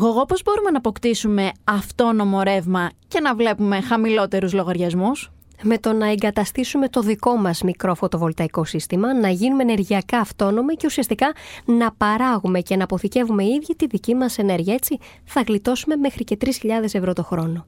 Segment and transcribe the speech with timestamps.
[0.00, 5.30] Γογό, πώς μπορούμε να αποκτήσουμε αυτόνομο ρεύμα και να βλέπουμε χαμηλότερους λογαριασμούς;
[5.62, 10.86] με το να εγκαταστήσουμε το δικό μας μικρό φωτοβολταϊκό σύστημα, να γίνουμε ενεργειακά αυτόνομοι και
[10.86, 11.32] ουσιαστικά
[11.64, 14.74] να παράγουμε και να αποθηκεύουμε οι ίδιοι τη δική μας ενέργεια.
[14.74, 16.50] Έτσι θα γλιτώσουμε μέχρι και 3.000
[16.82, 17.66] ευρώ το χρόνο.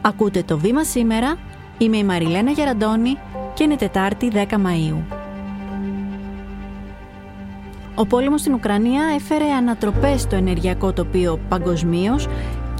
[0.00, 1.38] Ακούτε το βήμα σήμερα.
[1.78, 3.18] Είμαι η Μαριλένα Γεραντώνη
[3.58, 5.02] και είναι Τετάρτη 10 Μαΐου.
[7.94, 12.28] Ο πόλεμος στην Ουκρανία έφερε ανατροπές στο ενεργειακό τοπίο παγκοσμίως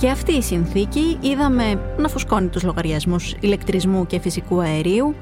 [0.01, 5.15] και αυτή η συνθήκη είδαμε να φουσκώνει τους λογαριασμούς ηλεκτρισμού και φυσικού αερίου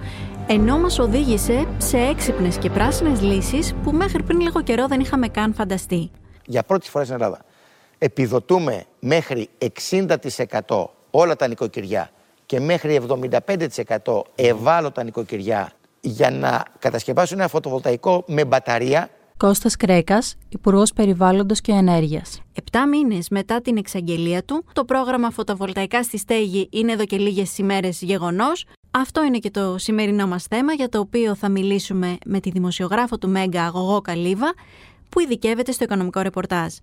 [0.46, 5.28] ενώ μας οδήγησε σε έξυπνες και πράσινες λύσεις που μέχρι πριν λίγο καιρό δεν είχαμε
[5.28, 6.10] καν φανταστεί.
[6.46, 7.44] Για πρώτη φορά στην Ελλάδα
[7.98, 9.48] επιδοτούμε μέχρι
[10.66, 12.10] 60% όλα τα νοικοκυριά
[12.46, 13.00] και μέχρι
[14.04, 21.72] 75% ευάλωτα νοικοκυριά για να κατασκευάσουν ένα φωτοβολταϊκό με μπαταρία Κώστας Κρέκας, Υπουργός Περιβάλλοντος και
[21.72, 22.40] Ενέργειας.
[22.52, 27.58] Επτά μήνες μετά την εξαγγελία του, το πρόγραμμα φωτοβολταϊκά στη στέγη είναι εδώ και λίγες
[27.58, 28.66] ημέρες γεγονός.
[28.90, 33.18] Αυτό είναι και το σημερινό μας θέμα για το οποίο θα μιλήσουμε με τη δημοσιογράφο
[33.18, 34.54] του Μέγκα Αγωγό Καλίβα
[35.08, 36.74] που ειδικεύεται στο οικονομικό ρεπορτάζ.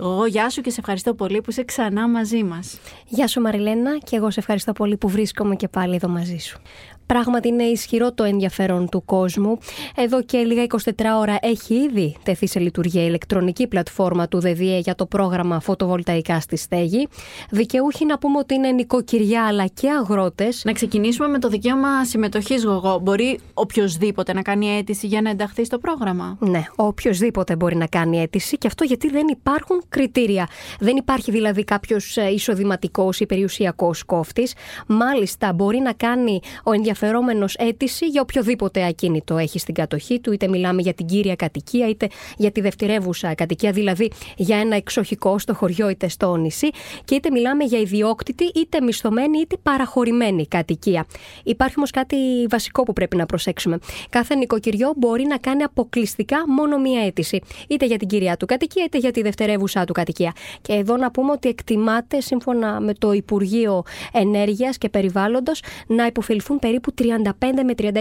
[0.00, 2.78] Εγώ γεια σου και σε ευχαριστώ πολύ που είσαι ξανά μαζί μας.
[3.08, 6.60] Γεια σου Μαριλένα και εγώ σε ευχαριστώ πολύ που βρίσκομαι και πάλι εδώ μαζί σου.
[7.06, 9.58] Πράγματι είναι ισχυρό το ενδιαφέρον του κόσμου.
[9.96, 10.90] Εδώ και λίγα 24
[11.20, 16.40] ώρα έχει ήδη τεθεί σε λειτουργία η ηλεκτρονική πλατφόρμα του ΔΔΕ για το πρόγραμμα φωτοβολταϊκά
[16.40, 17.08] στη στέγη.
[17.50, 20.62] Δικαιούχοι να πούμε ότι είναι νοικοκυριά αλλά και αγρότες.
[20.64, 22.98] Να ξεκινήσουμε με το δικαίωμα συμμετοχής, Γογό.
[23.02, 28.20] Μπορεί οποιοδήποτε να κάνει αίτηση για να ενταχθεί στο πρόγραμμα; Ναι, οποιοδήποτε μπορεί να κάνει
[28.20, 30.48] αίτηση και αυτό γιατί δεν υπάρχουν κριτήρια.
[30.80, 34.54] Δεν υπάρχει δηλαδή κάποιος ε, εισοδηματικός ή περιουσιακός κόφτης.
[34.86, 40.32] Μάλιστα, μπορεί να κάνει ο ενδιαφέρον ενδιαφερόμενος αίτηση για οποιοδήποτε ακίνητο έχει στην κατοχή του,
[40.32, 45.38] είτε μιλάμε για την κύρια κατοικία, είτε για τη δευτερεύουσα κατοικία, δηλαδή για ένα εξοχικό
[45.38, 46.68] στο χωριό είτε στο νησί,
[47.04, 51.06] και είτε μιλάμε για ιδιόκτητη, είτε μισθωμένη, είτε παραχωρημένη κατοικία.
[51.44, 52.16] Υπάρχει όμως κάτι
[52.50, 53.78] βασικό που πρέπει να προσέξουμε.
[54.10, 58.84] Κάθε νοικοκυριό μπορεί να κάνει αποκλειστικά μόνο μία αίτηση, είτε για την κυρία του κατοικία,
[58.84, 60.32] είτε για τη δευτερεύουσά του κατοικία.
[60.62, 63.82] Και εδώ να πούμε ότι εκτιμάται, σύμφωνα με το Υπουργείο
[64.12, 67.92] Ενέργειας και Περιβάλλοντος, να υποφεληθούν περίπου περίπου 35 με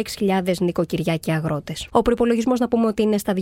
[0.45, 1.87] 36.000 νοικοκυριά και αγρότες.
[1.91, 3.33] Ο προπολογισμό να πούμε ότι είναι στα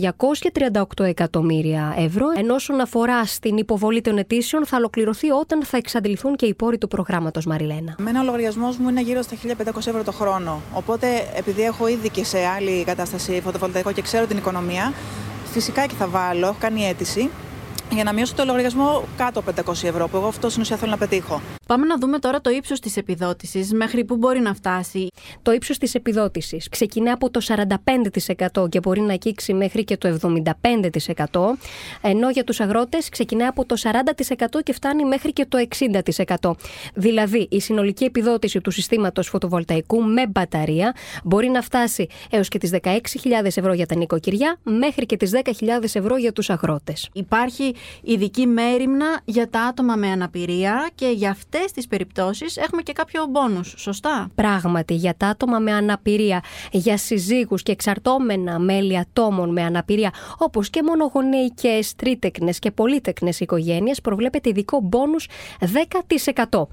[0.96, 6.36] 238 εκατομμύρια ευρώ, ενώ όσον αφορά στην υποβολή των αιτήσεων θα ολοκληρωθεί όταν θα εξαντληθούν
[6.36, 7.94] και οι πόροι του προγράμματος Μαριλένα.
[7.98, 10.60] Μένα ο λογαριασμός μου είναι γύρω στα 1.500 ευρώ το χρόνο.
[10.72, 11.06] Οπότε,
[11.36, 14.92] επειδή έχω ήδη και σε άλλη κατάσταση φωτοβολταϊκό και ξέρω την οικονομία,
[15.44, 17.30] φυσικά και θα βάλω, έχω κάνει αίτηση
[17.90, 20.90] για να μειώσω το λογαριασμό κάτω από 500 ευρώ, που εγώ αυτό στην ουσία θέλω
[20.90, 21.40] να πετύχω.
[21.66, 25.08] Πάμε να δούμε τώρα το ύψος της επιδότησης, μέχρι πού μπορεί να φτάσει.
[25.42, 30.08] Το ύψος της επιδότησης ξεκινά από το 45% και μπορεί να αγγίξει μέχρι και το
[30.08, 31.58] 75%,
[32.02, 35.58] ενώ για τους αγρότες ξεκινά από το 40% και φτάνει μέχρι και το
[36.40, 36.50] 60%.
[36.94, 42.70] Δηλαδή, η συνολική επιδότηση του συστήματος φωτοβολταϊκού με μπαταρία μπορεί να φτάσει έως και τις
[42.82, 47.08] 16.000 ευρώ για τα νοικοκυριά, μέχρι και τις 10.000 ευρώ για τους αγρότες.
[47.12, 52.92] Υπάρχει ειδική μέρημνα για τα άτομα με αναπηρία και για αυτές τις περιπτώσεις έχουμε και
[52.92, 59.52] κάποιο μπόνους, σωστά; Πράγματι, για τα άτομα με αναπηρία, για συζύγους και εξαρτώμενα μέλη ατόμων
[59.52, 65.28] με αναπηρία, όπως και μονογονεϊκές, τρίτεκνες και πολύτεκνες οικογένειες, προβλέπεται ειδικό μπόνους
[65.60, 66.68] 10%.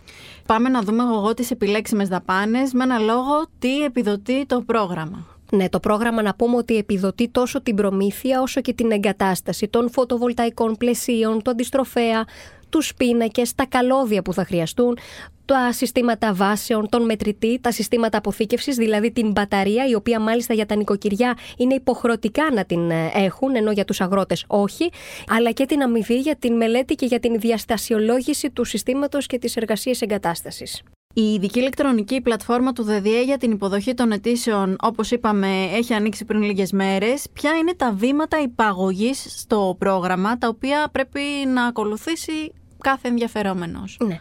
[0.46, 5.26] Πάμε να δούμε εγώ τις επιλέξιμες δαπάνες με ένα λόγο τι επιδοτεί το πρόγραμμα.
[5.52, 9.92] Ναι, το πρόγραμμα να πούμε ότι επιδοτεί τόσο την προμήθεια όσο και την εγκατάσταση των
[9.92, 12.26] φωτοβολταϊκών πλαισίων, το αντιστροφέα,
[12.72, 14.98] τους πίνακες, τα καλώδια που θα χρειαστούν,
[15.46, 20.66] τα συστήματα βάσεων, τον μετρητή, τα συστήματα αποθήκευσης, δηλαδή την μπαταρία, η οποία μάλιστα για
[20.66, 24.90] τα νοικοκυριά είναι υποχρεωτικά να την ε, έχουν, ενώ για τους αγρότες όχι,
[25.28, 29.56] αλλά και την αμοιβή για την μελέτη και για την διαστασιολόγηση του συστήματος και της
[29.56, 30.84] εργασίας εγκατάστασης.
[31.14, 36.26] Η ειδική ηλεκτρονική πλατφόρμα του ΔΔΕ για την υποδοχή των αιτήσεων, όπως είπαμε, έχει ανοίξει
[36.26, 37.26] πριν λίγες μέρες.
[37.34, 41.22] Ποια είναι τα βήματα υπαγωγής στο πρόγραμμα, τα οποία πρέπει
[41.54, 42.52] να ακολουθήσει
[42.82, 43.98] κάθε ενδιαφερόμενος.
[44.00, 44.20] Ναι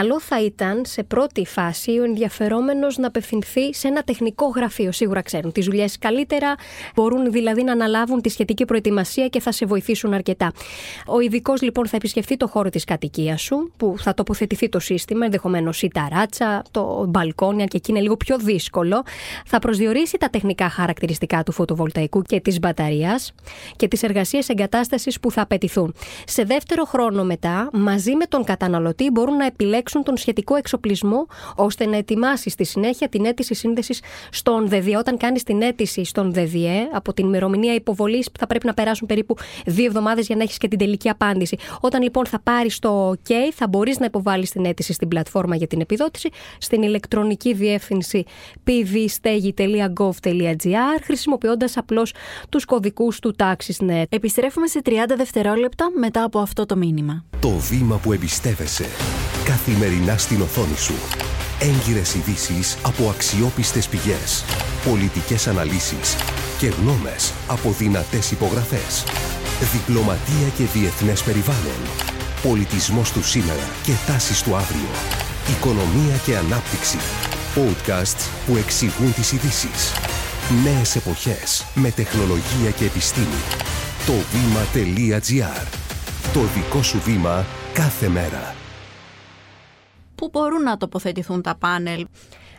[0.00, 4.92] καλό θα ήταν σε πρώτη φάση ο ενδιαφερόμενος να απευθυνθεί σε ένα τεχνικό γραφείο.
[4.92, 6.54] Σίγουρα ξέρουν τις δουλειές καλύτερα,
[6.94, 10.52] μπορούν δηλαδή να αναλάβουν τη σχετική προετοιμασία και θα σε βοηθήσουν αρκετά.
[11.06, 15.24] Ο ειδικός λοιπόν θα επισκεφθεί το χώρο της κατοικίας σου, που θα τοποθετηθεί το σύστημα,
[15.24, 19.02] ενδεχομένως η ταράτσα, το μπαλκόνια και εκεί είναι λίγο πιο δύσκολο.
[19.46, 23.32] Θα προσδιορίσει τα τεχνικά χαρακτηριστικά του φωτοβολταϊκού και της μπαταρίας
[23.76, 25.94] και τις εργασίες εγκατάστασης που θα απαιτηθούν.
[26.24, 31.26] Σε δεύτερο χρόνο μετά, μαζί με τον καταναλωτή μπορούν να επιλέξουν συλλέξουν τον σχετικό εξοπλισμό
[31.56, 34.00] ώστε να ετοιμάσεις στη συνέχεια την αίτηση σύνδεσης
[34.30, 34.96] στον ΔΔΕ.
[34.98, 39.36] Όταν κάνεις την αίτηση στον ΔΔΕ, από την ημερομηνία υποβολής θα πρέπει να περάσουν περίπου
[39.66, 41.56] δύο εβδομάδες για να έχεις και την τελική απάντηση.
[41.80, 45.66] Όταν λοιπόν θα πάρεις το OK, θα μπορείς να υποβάλεις την αίτηση στην πλατφόρμα για
[45.66, 46.28] την επιδότηση
[46.58, 48.24] στην ηλεκτρονική διεύθυνση
[48.66, 52.14] pvstegi.gov.gr χρησιμοποιώντας απλώς
[52.48, 54.04] τους κωδικούς του TaxisNet.
[54.08, 57.24] Επιστρέφουμε σε 30 δευτερόλεπτα μετά από αυτό το μήνυμα.
[57.40, 58.84] Το βήμα που εμπιστεύεσαι.
[59.46, 60.94] Καθημερινά στην οθόνη σου.
[61.60, 64.44] Έγκυρες ειδήσεις από αξιόπιστες πηγές.
[64.84, 66.16] Πολιτικές αναλύσεις
[66.58, 69.04] και γνώμες από δυνατές υπογραφές.
[69.72, 71.80] Διπλωματία και διεθνές περιβάλλον.
[72.42, 74.90] Πολιτισμός του σήμερα και τάσεις του αύριο.
[75.50, 76.98] Οικονομία και ανάπτυξη.
[77.56, 79.92] Podcasts που εξηγούν τις ειδήσεις.
[80.64, 83.42] Νέες εποχές με τεχνολογία και επιστήμη.
[84.06, 85.66] Το βήμα.gr.
[86.32, 88.54] Το δικό σου βήμα κάθε μέρα.
[90.16, 92.06] Πού μπορούν να τοποθετηθούν τα πάνελ;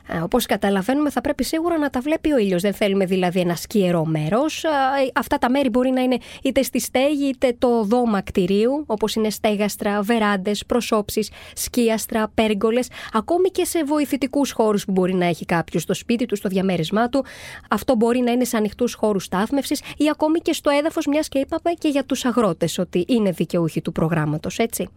[0.09, 2.61] Ε, Όπως καταλαβαίνουμε, θα πρέπει σίγουρα να τα βλέπει ο ήλιος.
[2.61, 4.63] Δεν θέλουμε δηλαδή ένα σκιερό μέρος.
[4.63, 4.69] Ε,
[5.15, 9.29] αυτά τα μέρη μπορεί να είναι είτε στη στέγη είτε το δώμα κτηρίου, όπως είναι
[9.29, 15.81] στέγαστρα, βεράντες, προσώψεις, σκίαστρα, πέργολες, ακόμη και σε βοηθητικούς χώρους που μπορεί να έχει κάποιος
[15.81, 17.25] στο σπίτι του, στο διαμέρισμά του.
[17.69, 21.39] Αυτό μπορεί να είναι σε ανοιχτούς χώρους στάθμευσης ή ακόμη και στο έδαφος, μιας και
[21.39, 24.89] είπαμε και για τους αγρότες ότι είναι δικαιούχοι του προγράμματος, έτσι.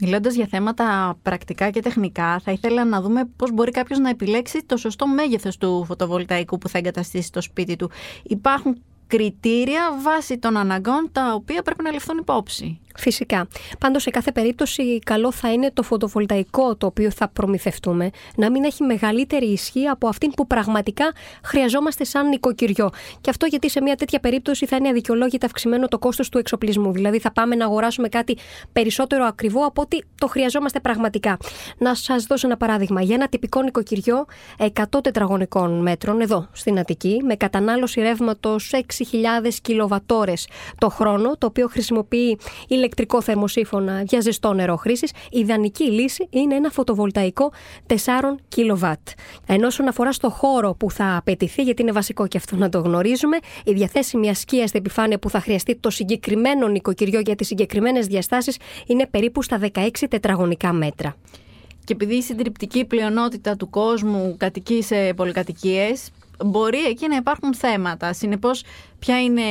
[0.00, 4.62] Μιλώντας για θέματα πρακτικά και τεχνικά, θα ήθελα να δούμε πώς μπορεί κάποιος να επιλέξει
[4.66, 7.90] το σωστό μέγεθος του φωτοβολταϊκού που θα εγκαταστήσει στο σπίτι του.
[8.22, 12.80] Υπάρχουν κριτήρια βάσει των αναγκών τα οποία πρέπει να ληφθούν υπόψη.
[12.98, 13.48] Φυσικά.
[13.78, 18.64] Πάντως σε κάθε περίπτωση καλό θα είναι το φωτοβολταϊκό το οποίο θα προμηθευτούμε να μην
[18.64, 21.12] έχει μεγαλύτερη ισχύ από αυτήν που πραγματικά
[21.42, 22.90] χρειαζόμαστε σαν νοικοκυριό.
[23.20, 26.92] Και αυτό γιατί σε μια τέτοια περίπτωση θα είναι αδικαιολόγητα αυξημένο το κόστος του εξοπλισμού.
[26.92, 28.36] Δηλαδή θα πάμε να αγοράσουμε κάτι
[28.72, 31.36] περισσότερο ακριβό από ότι το χρειαζόμαστε πραγματικά.
[31.78, 33.02] Να σας δώσω ένα παράδειγμα.
[33.02, 34.24] Για ένα τυπικό νοικοκυριό
[34.58, 38.82] 100 τετραγωνικών μέτρων εδώ στην Αττική με κατανάλωση ρεύματος 6.000
[39.62, 40.48] κιλοβατόρες
[40.78, 42.38] το χρόνο το οποίο χρησιμοποιεί
[42.88, 47.52] ηλεκτρικό θερμοσύφωνα για ζεστό νερό χρήσης, η ιδανική λύση είναι ένα φωτοβολταϊκό
[47.86, 47.94] 4
[48.48, 48.98] κιλοβάτ.
[49.46, 52.80] Ενώ όσον αφορά στο χώρο που θα απαιτηθεί, γιατί είναι βασικό και αυτό να το
[52.80, 58.06] γνωρίζουμε, η διαθέσιμη ασκία στην επιφάνεια που θα χρειαστεί το συγκεκριμένο νοικοκυριό για τις συγκεκριμένες
[58.06, 58.56] διαστάσεις
[58.86, 61.16] είναι περίπου στα 16 τετραγωνικά μέτρα.
[61.84, 66.10] Και επειδή η συντριπτική πλειονότητα του κόσμου κατοικεί σε πολυκατοικίες,
[66.44, 68.12] μπορεί εκεί να υπάρχουν θέματα.
[68.12, 68.62] Συνεπώς,
[68.98, 69.42] ποια είναι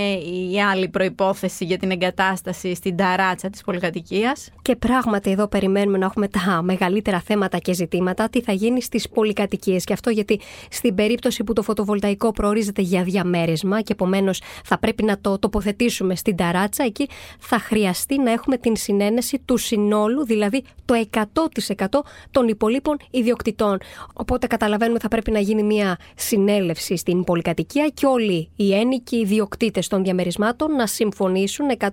[0.52, 6.06] η άλλη προϋπόθεση για την εγκατάσταση στην ταράτσα της πολυκατοικίας; Και πράγματι εδώ περιμένουμε να
[6.06, 10.40] έχουμε τα μεγαλύτερα θέματα και ζητήματα, τι θα γίνει στις πολυκατοικίες; Και αυτό γιατί
[10.70, 16.16] στην περίπτωση που το φωτοβολταϊκό προορίζεται για διαμέρισμα και επομένως θα πρέπει να το τοποθετήσουμε
[16.16, 17.10] στην ταράτσα, εκεί
[17.40, 21.86] θα χρειαστεί να έχουμε την συνένεση του συνόλου, δηλαδή το 100%
[22.32, 23.78] των υπολείπων ιδιοκτητών.
[24.14, 29.88] Οπότε καταλαβαίνουμε θα πρέπει να γίνει μια συνέλευση στην πολυκατοικία και όλοι οι ένοικοι, ιδιοκτήτες
[29.88, 31.86] των διαμερισμάτων να συμφωνήσουν 100%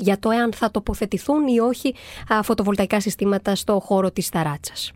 [0.00, 1.94] για το εάν θα τοποθετηθούν ή όχι
[2.42, 4.92] φωτοβολταϊκά συστήματα στο χώρο της ταράτσας.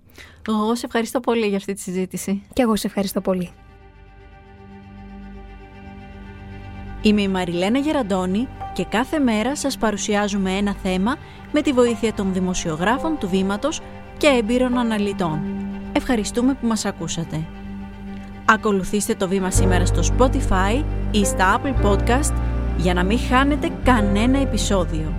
[0.49, 2.43] Εγώ σε ευχαριστώ πολύ για αυτή τη συζήτηση.
[2.53, 3.51] Και εγώ σε ευχαριστώ πολύ.
[7.03, 11.17] Είμαι η Μαριλένα Γεραντώνη και κάθε μέρα σας παρουσιάζουμε ένα θέμα
[11.53, 13.81] με τη βοήθεια των δημοσιογράφων του Βήματος
[14.19, 15.41] και έμπειρων αναλυτών.
[15.93, 17.47] Ευχαριστούμε που μας ακούσατε.
[18.45, 20.85] Ακολουθήστε το βήμα σήμερα στο Spotify
[21.21, 22.33] ή στα Apple Podcast
[22.77, 25.13] για να μην χάνετε κανένα επεισόδιο.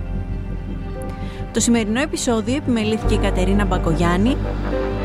[1.52, 4.36] Το σημερινό επεισόδιο επιμελήθηκε η Κατερίνα Μπακογιάννη,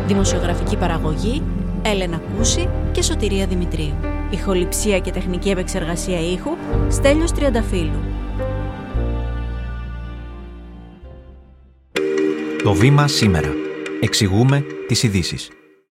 [0.08, 1.44] δημοσιογραφική παραγωγή,
[1.82, 3.94] Έλενα Κούση και Σωτηρία Δημητρίου.
[4.30, 6.52] Ηχοληψία και τεχνική επεξεργασία ήχου,
[6.90, 8.00] Στέλιος Τριανταφύλου.
[12.64, 13.50] Το βήμα σήμερα.
[14.02, 15.50] Εξηγούμε τις ειδήσεις.